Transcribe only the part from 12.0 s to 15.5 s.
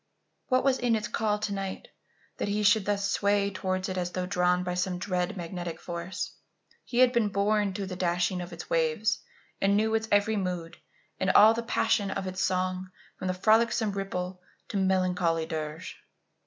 of its song from frolicsome ripple to melancholy